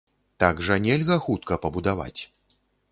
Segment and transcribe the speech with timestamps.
[0.43, 2.19] Так жа нельга хутка пабудаваць.